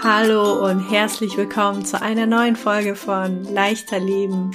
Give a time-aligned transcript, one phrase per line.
[0.00, 4.52] Hallo und herzlich willkommen zu einer neuen Folge von Leichter Leben,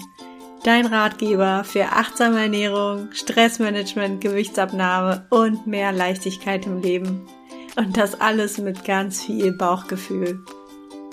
[0.63, 7.27] dein Ratgeber für achtsame Ernährung, Stressmanagement, Gewichtsabnahme und mehr Leichtigkeit im Leben.
[7.75, 10.45] Und das alles mit ganz viel Bauchgefühl.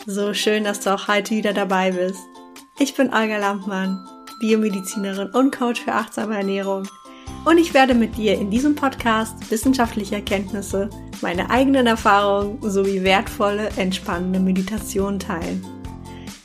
[0.07, 2.21] So schön, dass du auch heute wieder dabei bist.
[2.79, 4.07] Ich bin Olga Lampmann,
[4.39, 6.87] Biomedizinerin und Coach für achtsame Ernährung.
[7.45, 10.91] Und ich werde mit dir in diesem Podcast wissenschaftliche Erkenntnisse
[11.23, 15.65] meine eigenen Erfahrungen sowie wertvolle, entspannende Meditation teilen.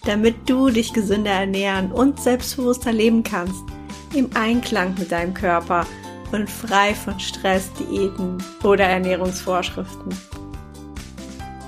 [0.06, 3.64] Damit du dich gesünder ernähren und selbstbewusster leben kannst,
[4.14, 5.86] im Einklang mit deinem Körper
[6.32, 10.16] und frei von Stress, Diäten oder Ernährungsvorschriften.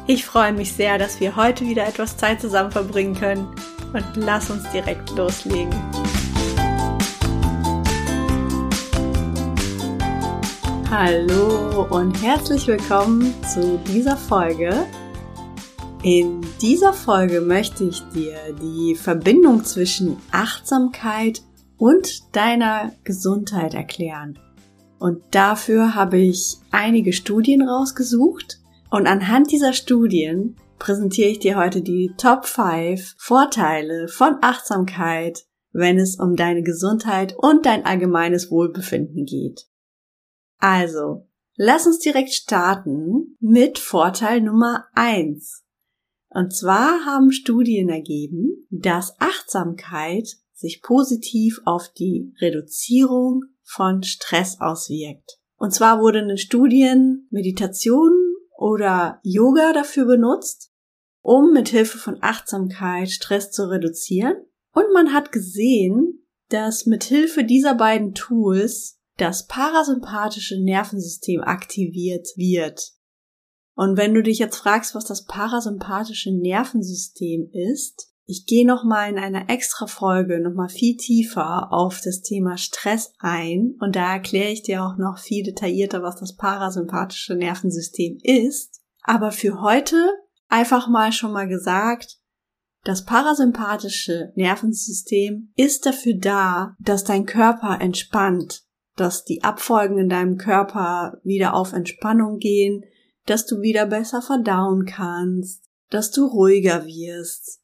[0.07, 3.47] Ich freue mich sehr, dass wir heute wieder etwas Zeit zusammen verbringen können
[3.93, 5.75] und lass uns direkt loslegen.
[10.89, 14.85] Hallo und herzlich willkommen zu dieser Folge.
[16.01, 21.41] In dieser Folge möchte ich dir die Verbindung zwischen Achtsamkeit
[21.77, 24.39] und deiner Gesundheit erklären.
[24.97, 31.81] Und dafür habe ich einige Studien rausgesucht und anhand dieser Studien präsentiere ich dir heute
[31.81, 39.25] die Top 5 Vorteile von Achtsamkeit, wenn es um deine Gesundheit und dein allgemeines Wohlbefinden
[39.25, 39.67] geht.
[40.59, 45.63] Also, lass uns direkt starten mit Vorteil Nummer eins.
[46.29, 55.39] Und zwar haben Studien ergeben, dass Achtsamkeit sich positiv auf die Reduzierung von Stress auswirkt.
[55.57, 58.11] Und zwar wurden in Studien Meditation
[58.57, 60.71] oder Yoga dafür benutzt,
[61.21, 64.35] um mit Hilfe von Achtsamkeit Stress zu reduzieren.
[64.73, 72.93] Und man hat gesehen, dass mit Hilfe dieser beiden Tools das parasympathische Nervensystem aktiviert wird.
[73.75, 79.17] Und wenn du dich jetzt fragst, was das parasympathische Nervensystem ist, ich gehe nochmal in
[79.17, 84.63] einer extra Folge nochmal viel tiefer auf das Thema Stress ein und da erkläre ich
[84.63, 88.81] dir auch noch viel detaillierter, was das parasympathische Nervensystem ist.
[89.03, 89.95] Aber für heute
[90.49, 92.17] einfach mal schon mal gesagt,
[92.83, 98.66] das parasympathische Nervensystem ist dafür da, dass dein Körper entspannt,
[98.97, 102.83] dass die Abfolgen in deinem Körper wieder auf Entspannung gehen,
[103.25, 107.61] dass du wieder besser verdauen kannst, dass du ruhiger wirst.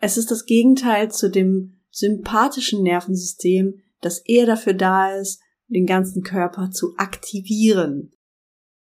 [0.00, 6.22] Es ist das Gegenteil zu dem sympathischen Nervensystem, das eher dafür da ist, den ganzen
[6.22, 8.12] Körper zu aktivieren,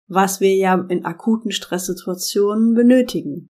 [0.06, 3.49] was wir ja in akuten Stresssituationen benötigen.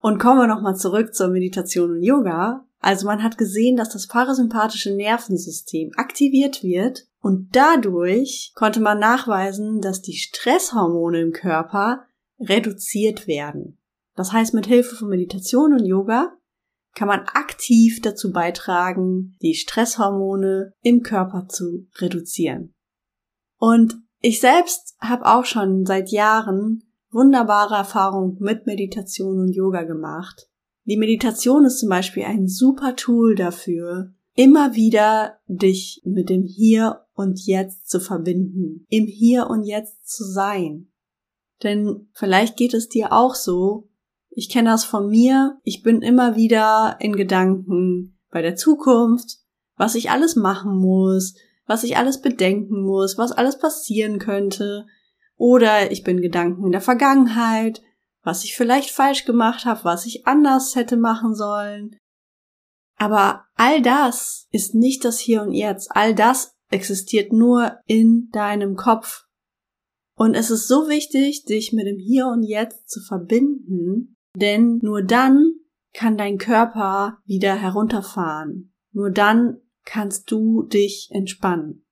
[0.00, 2.66] Und kommen wir nochmal zurück zur Meditation und Yoga.
[2.80, 9.80] Also man hat gesehen, dass das parasympathische Nervensystem aktiviert wird und dadurch konnte man nachweisen,
[9.80, 12.04] dass die Stresshormone im Körper
[12.38, 13.80] reduziert werden.
[14.14, 16.36] Das heißt, mit Hilfe von Meditation und Yoga
[16.94, 22.76] kann man aktiv dazu beitragen, die Stresshormone im Körper zu reduzieren.
[23.58, 30.48] Und ich selbst habe auch schon seit Jahren wunderbare Erfahrungen mit Meditation und Yoga gemacht.
[30.84, 37.02] Die Meditation ist zum Beispiel ein super Tool dafür, immer wieder dich mit dem Hier
[37.16, 40.92] und Jetzt zu verbinden, im Hier und Jetzt zu sein.
[41.62, 43.88] Denn vielleicht geht es dir auch so,
[44.30, 49.38] ich kenne das von mir, ich bin immer wieder in Gedanken bei der Zukunft,
[49.76, 51.34] was ich alles machen muss,
[51.66, 54.86] was ich alles bedenken muss, was alles passieren könnte,
[55.36, 57.82] oder ich bin Gedanken in der Vergangenheit,
[58.22, 61.96] was ich vielleicht falsch gemacht habe, was ich anders hätte machen sollen,
[62.96, 65.94] aber all das ist nicht das Hier und Jetzt.
[65.94, 69.24] All das existiert nur in deinem Kopf.
[70.14, 75.02] Und es ist so wichtig, dich mit dem Hier und Jetzt zu verbinden, denn nur
[75.02, 75.52] dann
[75.92, 78.72] kann dein Körper wieder herunterfahren.
[78.92, 81.86] Nur dann kannst du dich entspannen.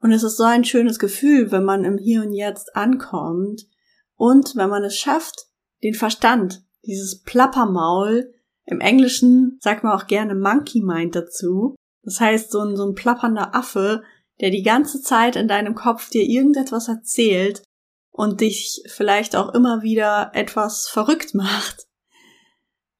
[0.00, 3.66] Und es ist so ein schönes Gefühl, wenn man im Hier und Jetzt ankommt
[4.14, 5.48] und wenn man es schafft,
[5.82, 8.32] den Verstand, dieses Plappermaul
[8.64, 11.76] im Englischen sagt man auch gerne Monkey Mind dazu.
[12.06, 14.02] Das heißt, so ein, so ein plappernder Affe,
[14.40, 17.62] der die ganze Zeit in deinem Kopf dir irgendetwas erzählt
[18.10, 21.88] und dich vielleicht auch immer wieder etwas verrückt macht.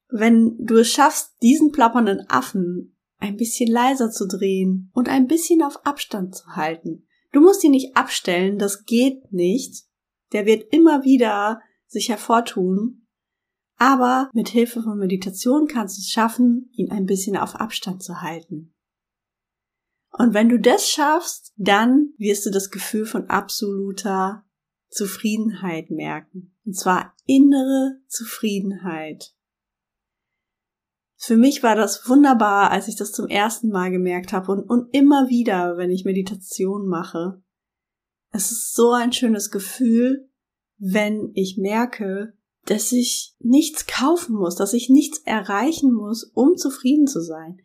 [0.08, 5.62] Wenn du es schaffst, diesen plappernden Affen ein bisschen leiser zu drehen und ein bisschen
[5.62, 7.06] auf Abstand zu halten.
[7.32, 9.84] Du musst ihn nicht abstellen, das geht nicht.
[10.32, 13.06] Der wird immer wieder sich hervortun,
[13.76, 18.20] aber mit Hilfe von Meditation kannst du es schaffen, ihn ein bisschen auf Abstand zu
[18.20, 18.75] halten.
[20.18, 24.44] Und wenn du das schaffst, dann wirst du das Gefühl von absoluter
[24.88, 26.56] Zufriedenheit merken.
[26.64, 29.34] Und zwar innere Zufriedenheit.
[31.16, 34.94] Für mich war das wunderbar, als ich das zum ersten Mal gemerkt habe und, und
[34.94, 37.42] immer wieder, wenn ich Meditation mache.
[38.30, 40.30] Es ist so ein schönes Gefühl,
[40.78, 42.34] wenn ich merke,
[42.64, 47.60] dass ich nichts kaufen muss, dass ich nichts erreichen muss, um zufrieden zu sein.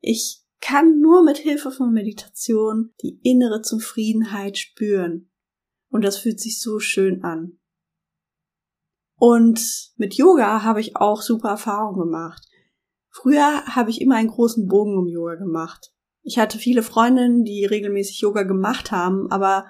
[0.00, 5.30] Ich kann nur mit Hilfe von Meditation die innere Zufriedenheit spüren.
[5.90, 7.58] Und das fühlt sich so schön an.
[9.16, 12.46] Und mit Yoga habe ich auch super Erfahrungen gemacht.
[13.10, 15.92] Früher habe ich immer einen großen Bogen um Yoga gemacht.
[16.22, 19.68] Ich hatte viele Freundinnen, die regelmäßig Yoga gemacht haben, aber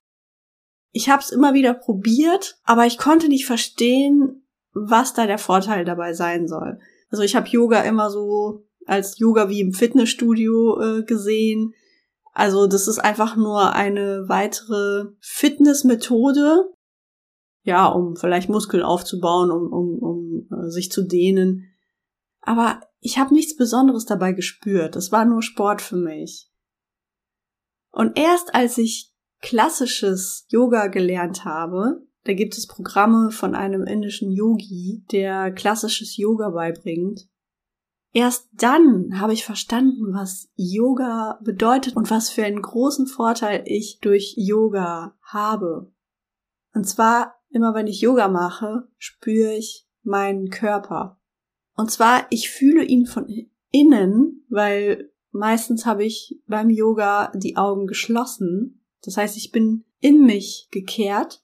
[0.92, 5.84] ich habe es immer wieder probiert, aber ich konnte nicht verstehen, was da der Vorteil
[5.84, 6.78] dabei sein soll.
[7.10, 11.75] Also ich habe Yoga immer so als Yoga wie im Fitnessstudio äh, gesehen.
[12.32, 16.70] Also das ist einfach nur eine weitere Fitnessmethode,
[17.62, 21.70] ja, um vielleicht Muskeln aufzubauen, um, um, um äh, sich zu dehnen.
[22.40, 24.96] Aber ich habe nichts Besonderes dabei gespürt.
[24.96, 26.50] Es war nur Sport für mich.
[27.90, 34.32] Und erst als ich klassisches Yoga gelernt habe, da gibt es Programme von einem indischen
[34.32, 37.28] Yogi, der klassisches Yoga beibringt.
[38.16, 43.99] Erst dann habe ich verstanden, was Yoga bedeutet und was für einen großen Vorteil ich
[44.00, 45.93] durch Yoga habe.
[46.72, 51.20] Und zwar, immer wenn ich Yoga mache, spüre ich meinen Körper.
[51.75, 53.26] Und zwar, ich fühle ihn von
[53.72, 58.87] innen, weil meistens habe ich beim Yoga die Augen geschlossen.
[59.02, 61.43] Das heißt, ich bin in mich gekehrt,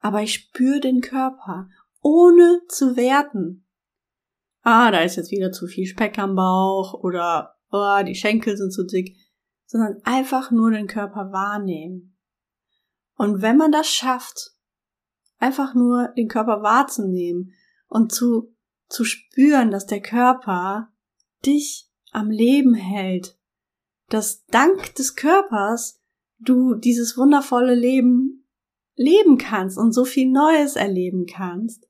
[0.00, 1.70] aber ich spüre den Körper,
[2.02, 3.61] ohne zu werten.
[4.62, 8.72] Ah, da ist jetzt wieder zu viel Speck am Bauch oder oh, die Schenkel sind
[8.72, 9.16] zu dick,
[9.66, 12.16] sondern einfach nur den Körper wahrnehmen.
[13.16, 14.52] Und wenn man das schafft,
[15.38, 17.52] einfach nur den Körper wahrzunehmen
[17.88, 18.52] und zu
[18.92, 20.92] zu spüren, dass der Körper
[21.44, 23.38] dich am Leben hält,
[24.08, 26.00] dass dank des Körpers
[26.38, 28.46] du dieses wundervolle Leben
[28.94, 31.88] leben kannst und so viel Neues erleben kannst,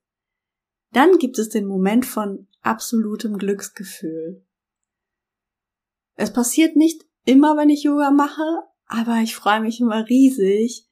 [0.92, 4.44] dann gibt es den Moment von absolutem Glücksgefühl.
[6.14, 8.42] Es passiert nicht immer, wenn ich Yoga mache,
[8.86, 10.88] aber ich freue mich immer riesig,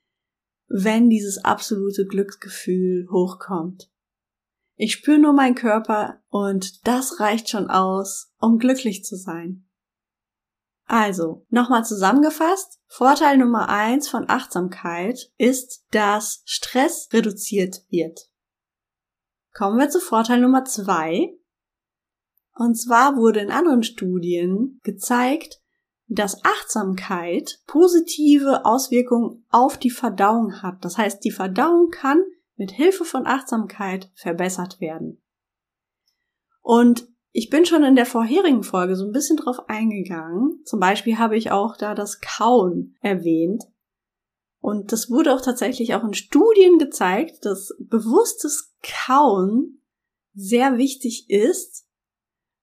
[0.68, 3.90] wenn dieses absolute Glücksgefühl hochkommt.
[4.76, 9.66] Ich spüre nur meinen Körper und das reicht schon aus, um glücklich zu sein.
[10.86, 18.28] Also, nochmal zusammengefasst, Vorteil Nummer eins von Achtsamkeit ist, dass Stress reduziert wird.
[19.52, 21.36] Kommen wir zu Vorteil Nummer zwei.
[22.54, 25.60] Und zwar wurde in anderen Studien gezeigt,
[26.08, 30.84] dass Achtsamkeit positive Auswirkungen auf die Verdauung hat.
[30.84, 32.22] Das heißt, die Verdauung kann
[32.56, 35.22] mit Hilfe von Achtsamkeit verbessert werden.
[36.60, 40.62] Und ich bin schon in der vorherigen Folge so ein bisschen drauf eingegangen.
[40.64, 43.64] Zum Beispiel habe ich auch da das Kauen erwähnt.
[44.58, 49.80] Und das wurde auch tatsächlich auch in Studien gezeigt, dass bewusstes Kauen
[50.34, 51.86] sehr wichtig ist,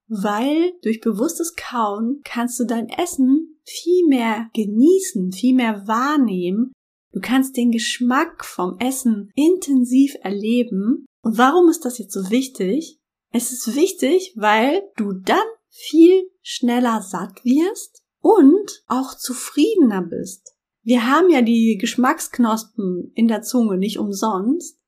[0.07, 6.73] weil durch bewusstes Kauen kannst du dein Essen viel mehr genießen, viel mehr wahrnehmen
[7.17, 11.07] Du kannst den Geschmack vom Essen intensiv erleben.
[11.21, 12.99] Und warum ist das jetzt so wichtig?
[13.31, 20.53] Es ist wichtig, weil du dann viel schneller satt wirst und auch zufriedener bist.
[20.83, 24.79] Wir haben ja die Geschmacksknospen in der Zunge nicht umsonst.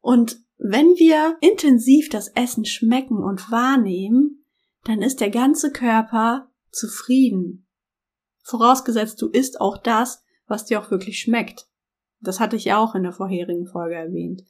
[0.00, 4.44] Und wenn wir intensiv das Essen schmecken und wahrnehmen,
[4.84, 7.66] dann ist der ganze Körper zufrieden.
[8.42, 11.66] Vorausgesetzt, du isst auch das, was dir auch wirklich schmeckt.
[12.20, 14.42] Das hatte ich ja auch in der vorherigen Folge erwähnt.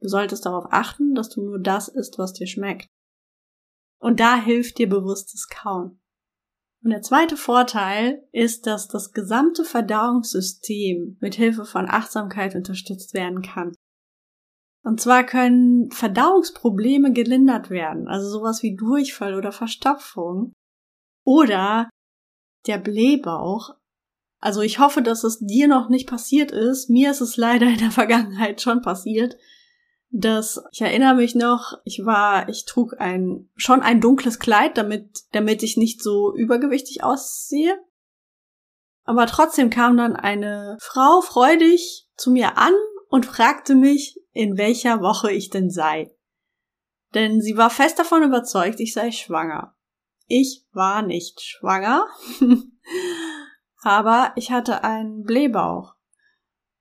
[0.00, 2.88] Du solltest darauf achten, dass du nur das isst, was dir schmeckt.
[3.98, 6.00] Und da hilft dir bewusstes Kauen.
[6.84, 13.42] Und der zweite Vorteil ist, dass das gesamte Verdauungssystem mit Hilfe von Achtsamkeit unterstützt werden
[13.42, 13.72] kann.
[14.86, 20.52] Und zwar können Verdauungsprobleme gelindert werden, also sowas wie Durchfall oder Verstopfung
[21.24, 21.90] oder
[22.66, 23.74] der Blähbauch
[24.38, 26.90] also ich hoffe, dass es dir noch nicht passiert ist.
[26.90, 29.36] Mir ist es leider in der Vergangenheit schon passiert.
[30.10, 35.24] Dass ich erinnere mich noch, ich war, ich trug ein schon ein dunkles Kleid, damit
[35.32, 37.76] damit ich nicht so übergewichtig aussehe.
[39.02, 42.72] Aber trotzdem kam dann eine Frau freudig zu mir an
[43.08, 46.14] und fragte mich, in welcher Woche ich denn sei.
[47.14, 49.74] Denn sie war fest davon überzeugt, ich sei schwanger.
[50.26, 52.06] Ich war nicht schwanger.
[53.82, 55.94] aber ich hatte einen Blähbauch.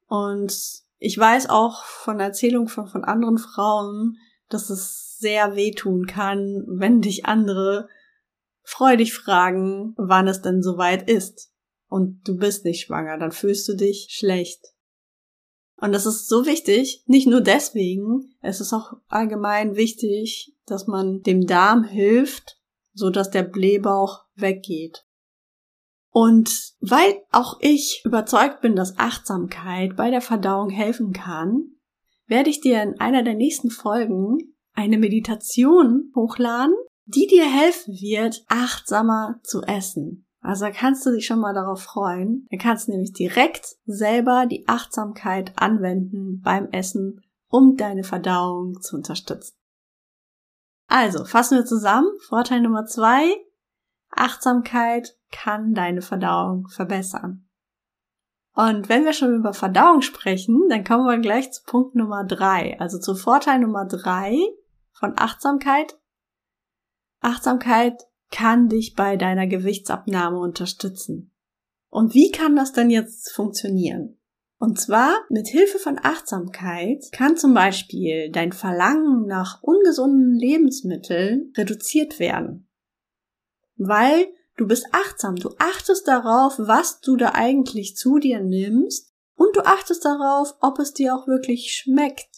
[0.07, 4.17] Und Ich weiß auch von Erzählungen von, von anderen Frauen,
[4.49, 7.87] dass es sehr wehtun kann, wenn dich andere
[8.63, 11.51] freudig fragen, wann es denn soweit ist.
[11.87, 14.74] Und du bist nicht schwanger, dann fühlst du dich schlecht.
[15.77, 21.21] Und das ist so wichtig, nicht nur deswegen, es ist auch allgemein wichtig, dass man
[21.21, 22.57] dem Darm hilft,
[22.93, 25.05] so dass der Blähbauch weggeht.
[26.11, 31.75] Und weil auch ich überzeugt bin, dass Achtsamkeit bei der Verdauung helfen kann,
[32.25, 36.73] werde ich dir in einer der nächsten Folgen eine Meditation hochladen,
[37.05, 40.24] die dir helfen wird, achtsamer zu essen.
[40.45, 42.47] Also kannst du dich schon mal darauf freuen.
[42.49, 48.95] Dann kannst du nämlich direkt selber die Achtsamkeit anwenden beim Essen, um deine Verdauung zu
[48.95, 49.55] unterstützen.
[50.87, 52.07] Also, fassen wir zusammen.
[52.27, 53.25] Vorteil Nummer zwei.
[54.11, 57.49] Achtsamkeit kann deine Verdauung verbessern.
[58.53, 62.79] Und wenn wir schon über Verdauung sprechen, dann kommen wir gleich zu Punkt Nummer drei,
[62.79, 64.37] also zu Vorteil Nummer drei
[64.93, 65.99] von Achtsamkeit.
[67.19, 68.01] Achtsamkeit
[68.35, 71.31] kann dich bei deiner Gewichtsabnahme unterstützen.
[71.89, 74.17] Und wie kann das denn jetzt funktionieren?
[74.57, 82.19] Und zwar mit Hilfe von Achtsamkeit kann zum Beispiel dein Verlangen nach ungesunden Lebensmitteln reduziert
[82.19, 82.69] werden.
[83.77, 84.27] Weil
[84.57, 89.65] Du bist achtsam, du achtest darauf, was du da eigentlich zu dir nimmst und du
[89.65, 92.34] achtest darauf, ob es dir auch wirklich schmeckt.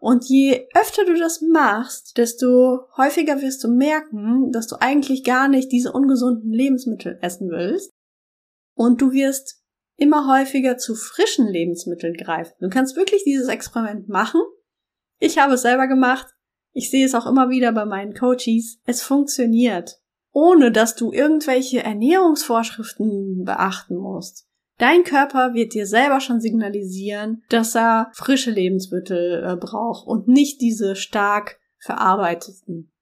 [0.00, 5.48] Und je öfter du das machst, desto häufiger wirst du merken, dass du eigentlich gar
[5.48, 7.92] nicht diese ungesunden Lebensmittel essen willst.
[8.74, 9.62] Und du wirst
[9.96, 12.54] immer häufiger zu frischen Lebensmitteln greifen.
[12.60, 14.40] Du kannst wirklich dieses Experiment machen.
[15.18, 16.28] Ich habe es selber gemacht.
[16.72, 18.78] Ich sehe es auch immer wieder bei meinen Coaches.
[18.84, 20.00] Es funktioniert
[20.32, 24.47] ohne dass du irgendwelche Ernährungsvorschriften beachten musst.
[24.78, 30.60] Dein Körper wird dir selber schon signalisieren, dass er frische Lebensmittel äh, braucht und nicht
[30.60, 32.92] diese stark verarbeiteten.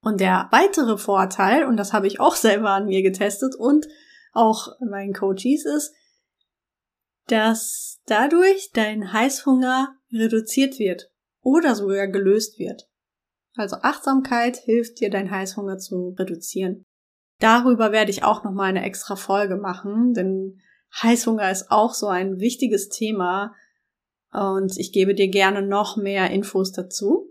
[0.00, 3.86] Und der weitere Vorteil, und das habe ich auch selber an mir getestet und
[4.32, 5.92] auch an meinen Coaches, ist,
[7.26, 11.10] dass dadurch dein Heißhunger reduziert wird
[11.42, 12.88] oder sogar gelöst wird.
[13.54, 16.86] Also Achtsamkeit hilft dir, deinen Heißhunger zu reduzieren.
[17.40, 20.60] Darüber werde ich auch noch mal eine extra Folge machen, denn
[21.02, 23.54] Heißhunger ist auch so ein wichtiges Thema
[24.32, 27.30] und ich gebe dir gerne noch mehr Infos dazu.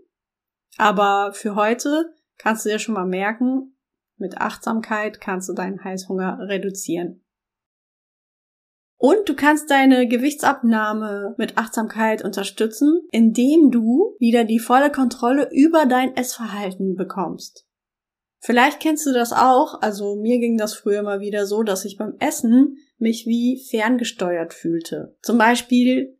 [0.76, 3.76] Aber für heute kannst du dir schon mal merken,
[4.16, 7.24] mit Achtsamkeit kannst du deinen Heißhunger reduzieren.
[9.00, 15.86] Und du kannst deine Gewichtsabnahme mit Achtsamkeit unterstützen, indem du wieder die volle Kontrolle über
[15.86, 17.64] dein Essverhalten bekommst.
[18.40, 21.96] Vielleicht kennst du das auch, also mir ging das früher mal wieder so, dass ich
[21.96, 25.16] beim Essen mich wie ferngesteuert fühlte.
[25.22, 26.18] Zum Beispiel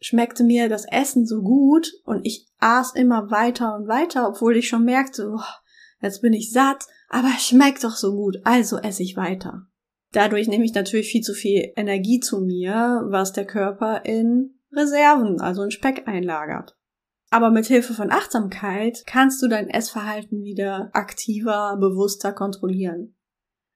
[0.00, 4.68] schmeckte mir das Essen so gut und ich aß immer weiter und weiter, obwohl ich
[4.68, 5.42] schon merkte, oh,
[6.00, 9.66] jetzt bin ich satt, aber es schmeckt doch so gut, also esse ich weiter.
[10.12, 15.40] Dadurch nehme ich natürlich viel zu viel Energie zu mir, was der Körper in Reserven,
[15.40, 16.76] also in Speck einlagert.
[17.30, 23.16] Aber mit Hilfe von Achtsamkeit kannst du dein Essverhalten wieder aktiver, bewusster kontrollieren.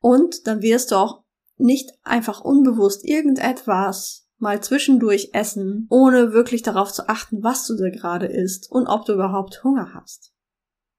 [0.00, 1.24] Und dann wirst du auch
[1.56, 7.90] nicht einfach unbewusst irgendetwas mal zwischendurch essen, ohne wirklich darauf zu achten, was du da
[7.90, 10.34] gerade isst und ob du überhaupt Hunger hast.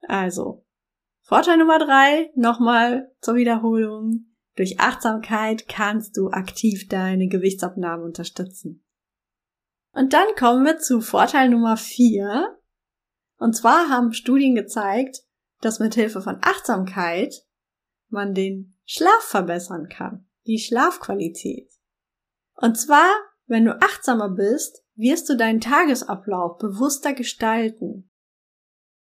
[0.08, 0.66] Also,
[1.22, 4.34] Vorteil Nummer drei, nochmal zur Wiederholung.
[4.56, 8.86] Durch Achtsamkeit kannst du aktiv deine Gewichtsabnahme unterstützen.
[9.94, 12.60] Und dann kommen wir zu Vorteil Nummer vier.
[13.38, 15.24] Und zwar haben Studien gezeigt,
[15.62, 17.46] dass mit Hilfe von Achtsamkeit
[18.10, 21.72] man den Schlaf verbessern kann, die Schlafqualität.
[22.56, 23.10] Und zwar,
[23.48, 28.10] wenn du achtsamer bist, wirst du deinen Tagesablauf bewusster gestalten.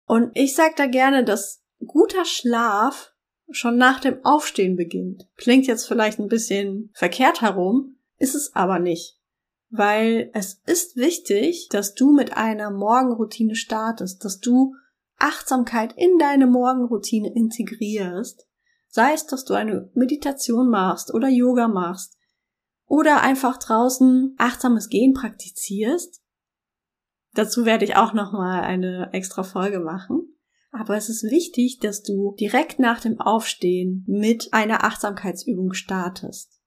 [0.07, 3.13] Und ich sag da gerne, dass guter Schlaf
[3.51, 5.29] schon nach dem Aufstehen beginnt.
[5.37, 9.19] Klingt jetzt vielleicht ein bisschen verkehrt herum, ist es aber nicht.
[9.71, 14.75] Weil es ist wichtig, dass du mit einer Morgenroutine startest, dass du
[15.19, 18.47] Achtsamkeit in deine Morgenroutine integrierst.
[18.95, 22.17] Sei es, dass du eine Meditation machst oder Yoga machst
[22.87, 26.23] oder einfach draußen achtsames Gehen praktizierst.
[27.33, 30.39] Dazu werde ich auch noch mal eine extra Folge machen.
[30.71, 36.61] Aber es ist wichtig, dass du direkt nach dem Aufstehen mit einer Achtsamkeitsübung startest.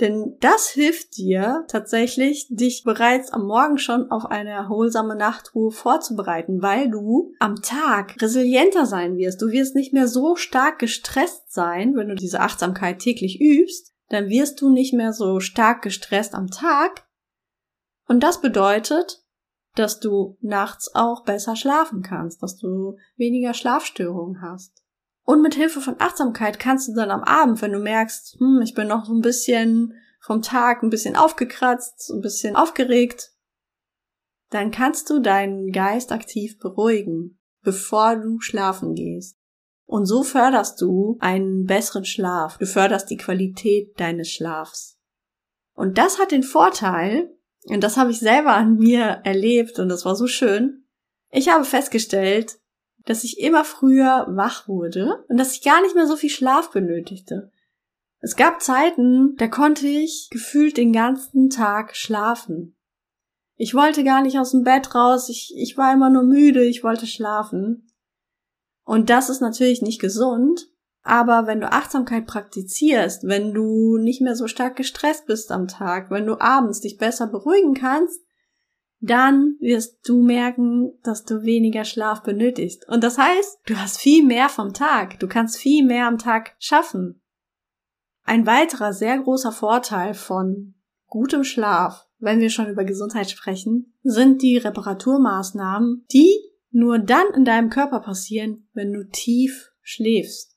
[0.00, 6.62] Denn das hilft dir tatsächlich, dich bereits am Morgen schon auf eine erholsame Nachtruhe vorzubereiten,
[6.62, 9.42] weil du am Tag resilienter sein wirst.
[9.42, 13.94] Du wirst nicht mehr so stark gestresst sein, wenn du diese Achtsamkeit täglich übst.
[14.08, 17.06] Dann wirst du nicht mehr so stark gestresst am Tag.
[18.08, 19.22] Und das bedeutet,
[19.74, 24.82] dass du nachts auch besser schlafen kannst, dass du weniger Schlafstörungen hast.
[25.30, 28.74] Und mit Hilfe von Achtsamkeit kannst du dann am Abend, wenn du merkst, hm, ich
[28.74, 33.30] bin noch so ein bisschen vom Tag ein bisschen aufgekratzt, ein bisschen aufgeregt,
[34.50, 39.38] dann kannst du deinen Geist aktiv beruhigen, bevor du schlafen gehst.
[39.86, 42.58] Und so förderst du einen besseren Schlaf.
[42.58, 44.98] Du förderst die Qualität deines Schlafs.
[45.74, 47.32] Und das hat den Vorteil,
[47.66, 50.88] und das habe ich selber an mir erlebt und das war so schön.
[51.30, 52.58] Ich habe festgestellt,
[53.06, 56.70] dass ich immer früher wach wurde und dass ich gar nicht mehr so viel Schlaf
[56.70, 57.50] benötigte.
[58.20, 62.76] Es gab Zeiten, da konnte ich gefühlt den ganzen Tag schlafen.
[63.56, 66.84] Ich wollte gar nicht aus dem Bett raus, ich, ich war immer nur müde, ich
[66.84, 67.90] wollte schlafen.
[68.84, 70.70] Und das ist natürlich nicht gesund,
[71.02, 76.10] aber wenn du Achtsamkeit praktizierst, wenn du nicht mehr so stark gestresst bist am Tag,
[76.10, 78.20] wenn du abends dich besser beruhigen kannst,
[79.00, 82.86] dann wirst du merken, dass du weniger Schlaf benötigst.
[82.88, 85.18] Und das heißt, du hast viel mehr vom Tag.
[85.20, 87.22] Du kannst viel mehr am Tag schaffen.
[88.24, 90.74] Ein weiterer sehr großer Vorteil von
[91.06, 96.30] gutem Schlaf, wenn wir schon über Gesundheit sprechen, sind die Reparaturmaßnahmen, die
[96.70, 100.56] nur dann in deinem Körper passieren, wenn du tief schläfst.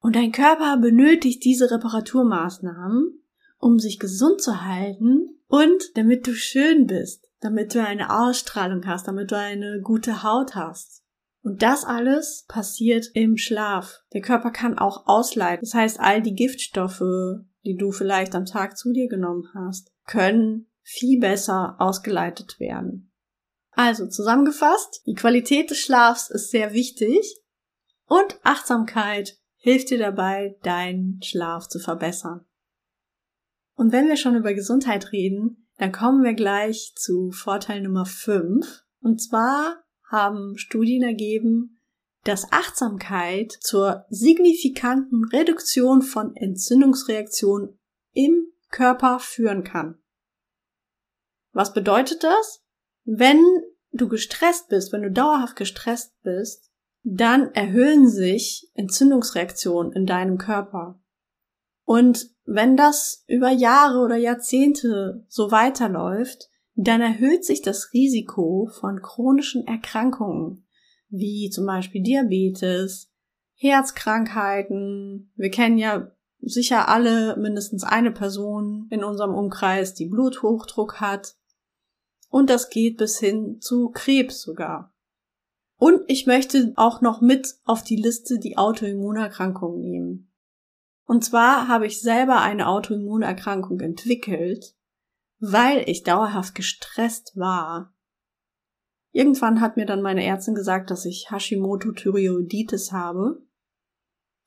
[0.00, 3.22] Und dein Körper benötigt diese Reparaturmaßnahmen,
[3.58, 9.08] um sich gesund zu halten und damit du schön bist, damit du eine Ausstrahlung hast,
[9.08, 11.02] damit du eine gute Haut hast.
[11.42, 13.98] Und das alles passiert im Schlaf.
[14.12, 15.64] Der Körper kann auch ausleiten.
[15.64, 17.02] Das heißt, all die Giftstoffe,
[17.64, 23.12] die du vielleicht am Tag zu dir genommen hast, können viel besser ausgeleitet werden.
[23.72, 27.40] Also zusammengefasst, die Qualität des Schlafs ist sehr wichtig
[28.06, 32.44] und Achtsamkeit hilft dir dabei, deinen Schlaf zu verbessern.
[33.74, 38.84] Und wenn wir schon über Gesundheit reden, dann kommen wir gleich zu Vorteil Nummer 5.
[39.00, 41.80] Und zwar haben Studien ergeben,
[42.24, 47.78] dass Achtsamkeit zur signifikanten Reduktion von Entzündungsreaktionen
[48.12, 49.98] im Körper führen kann.
[51.52, 52.64] Was bedeutet das?
[53.04, 53.42] Wenn
[53.90, 56.70] du gestresst bist, wenn du dauerhaft gestresst bist,
[57.02, 61.00] dann erhöhen sich Entzündungsreaktionen in deinem Körper.
[61.84, 69.02] Und wenn das über Jahre oder Jahrzehnte so weiterläuft, dann erhöht sich das Risiko von
[69.02, 70.66] chronischen Erkrankungen,
[71.08, 73.10] wie zum Beispiel Diabetes,
[73.54, 75.32] Herzkrankheiten.
[75.36, 81.36] Wir kennen ja sicher alle mindestens eine Person in unserem Umkreis, die Bluthochdruck hat.
[82.28, 84.92] Und das geht bis hin zu Krebs sogar.
[85.76, 90.31] Und ich möchte auch noch mit auf die Liste die Autoimmunerkrankungen nehmen.
[91.04, 94.76] Und zwar habe ich selber eine Autoimmunerkrankung entwickelt,
[95.40, 97.94] weil ich dauerhaft gestresst war.
[99.10, 103.44] Irgendwann hat mir dann meine Ärztin gesagt, dass ich Hashimoto-Thyreoiditis habe.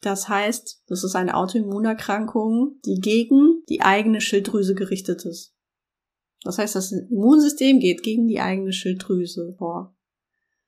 [0.01, 5.55] Das heißt, das ist eine Autoimmunerkrankung, die gegen die eigene Schilddrüse gerichtet ist.
[6.43, 9.95] Das heißt, das Immunsystem geht gegen die eigene Schilddrüse vor.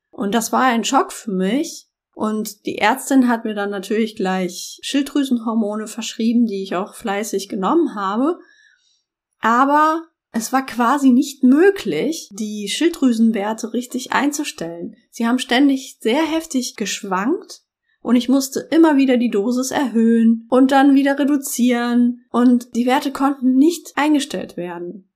[0.10, 1.88] Und das war ein Schock für mich.
[2.17, 7.93] Und die Ärztin hat mir dann natürlich gleich Schilddrüsenhormone verschrieben, die ich auch fleißig genommen
[7.93, 8.39] habe.
[9.39, 10.01] Aber
[10.32, 14.95] es war quasi nicht möglich, die Schilddrüsenwerte richtig einzustellen.
[15.12, 17.62] Sie haben ständig sehr heftig geschwankt
[18.01, 23.12] und ich musste immer wieder die Dosis erhöhen und dann wieder reduzieren und die Werte
[23.12, 25.08] konnten nicht eingestellt werden.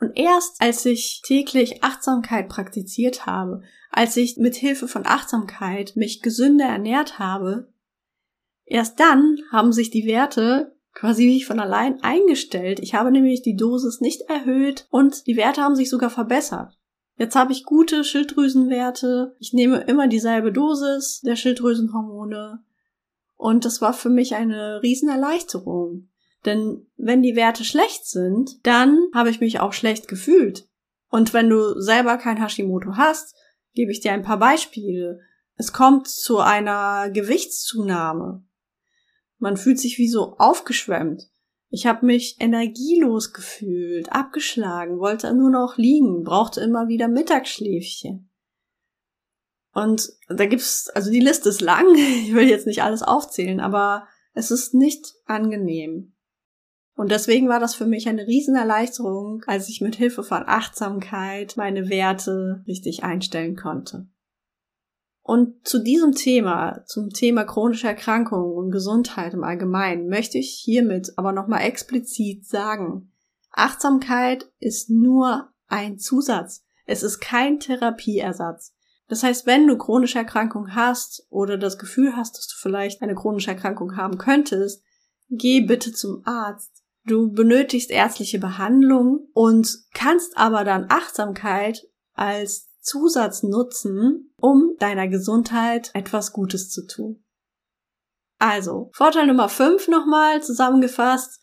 [0.00, 6.22] Und erst als ich täglich Achtsamkeit praktiziert habe, als ich mit Hilfe von Achtsamkeit mich
[6.22, 7.72] gesünder ernährt habe,
[8.64, 12.80] erst dann haben sich die Werte quasi wie von allein eingestellt.
[12.80, 16.76] Ich habe nämlich die Dosis nicht erhöht und die Werte haben sich sogar verbessert.
[17.16, 19.36] Jetzt habe ich gute Schilddrüsenwerte.
[19.38, 22.64] Ich nehme immer dieselbe Dosis der Schilddrüsenhormone.
[23.36, 26.09] Und das war für mich eine Riesenerleichterung.
[26.44, 30.68] Denn wenn die Werte schlecht sind, dann habe ich mich auch schlecht gefühlt.
[31.08, 33.34] Und wenn du selber kein Hashimoto hast,
[33.74, 35.20] gebe ich dir ein paar Beispiele.
[35.56, 38.44] Es kommt zu einer Gewichtszunahme.
[39.38, 41.28] Man fühlt sich wie so aufgeschwemmt.
[41.68, 48.30] Ich habe mich energielos gefühlt, abgeschlagen, wollte nur noch liegen, brauchte immer wieder Mittagsschläfchen.
[49.72, 54.08] Und da gibt's, also die Liste ist lang, ich will jetzt nicht alles aufzählen, aber
[54.34, 56.14] es ist nicht angenehm.
[56.94, 61.88] Und deswegen war das für mich eine Riesenerleichterung, als ich mit Hilfe von Achtsamkeit meine
[61.88, 64.06] Werte richtig einstellen konnte.
[65.22, 71.12] Und zu diesem Thema, zum Thema chronische Erkrankungen und Gesundheit im Allgemeinen, möchte ich hiermit
[71.16, 73.12] aber nochmal explizit sagen,
[73.52, 76.64] Achtsamkeit ist nur ein Zusatz.
[76.86, 78.74] Es ist kein Therapieersatz.
[79.08, 83.14] Das heißt, wenn du chronische Erkrankung hast oder das Gefühl hast, dass du vielleicht eine
[83.14, 84.84] chronische Erkrankung haben könntest,
[85.28, 86.79] geh bitte zum Arzt.
[87.10, 95.90] Du benötigst ärztliche Behandlung und kannst aber dann Achtsamkeit als Zusatz nutzen, um deiner Gesundheit
[95.94, 97.24] etwas Gutes zu tun.
[98.38, 101.40] Also, Vorteil Nummer 5 nochmal zusammengefasst.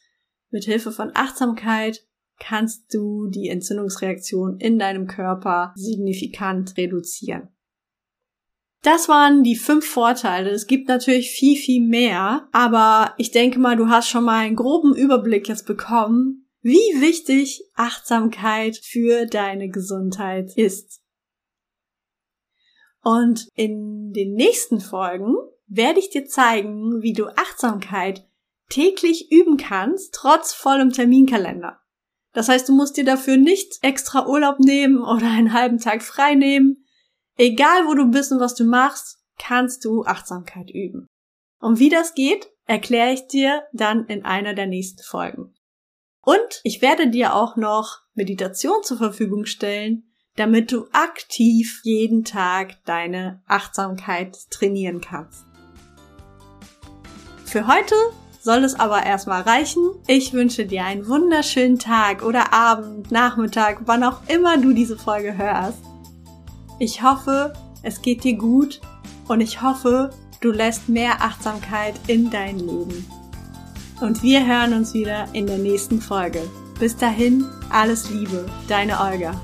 [0.51, 2.07] Mit Hilfe von Achtsamkeit
[2.39, 7.49] kannst du die Entzündungsreaktion in deinem Körper signifikant reduzieren.
[8.87, 10.49] Das waren die fünf Vorteile.
[10.49, 14.55] Es gibt natürlich viel, viel mehr, aber ich denke mal, du hast schon mal einen
[14.55, 21.01] groben Überblick jetzt bekommen, wie wichtig Achtsamkeit für deine Gesundheit ist.
[23.03, 25.35] Und in den nächsten Folgen
[25.67, 28.25] werde ich dir zeigen, wie du Achtsamkeit
[28.69, 31.81] täglich üben kannst, trotz vollem Terminkalender.
[32.31, 36.35] Das heißt, du musst dir dafür nicht extra Urlaub nehmen oder einen halben Tag frei
[36.35, 36.85] nehmen.
[37.37, 41.07] Egal wo du bist und was du machst, kannst du Achtsamkeit üben.
[41.59, 45.53] Und wie das geht, erkläre ich dir dann in einer der nächsten Folgen.
[46.21, 52.83] Und ich werde dir auch noch Meditation zur Verfügung stellen, damit du aktiv jeden Tag
[52.85, 55.45] deine Achtsamkeit trainieren kannst.
[57.45, 57.95] Für heute
[58.41, 59.83] soll es aber erstmal reichen.
[60.07, 65.37] Ich wünsche dir einen wunderschönen Tag oder Abend, Nachmittag, wann auch immer du diese Folge
[65.37, 65.86] hörst.
[66.79, 68.81] Ich hoffe, es geht dir gut
[69.27, 70.11] und ich hoffe,
[70.41, 73.05] du lässt mehr Achtsamkeit in dein Leben.
[73.99, 76.41] Und wir hören uns wieder in der nächsten Folge.
[76.79, 79.41] Bis dahin, alles Liebe, deine Olga.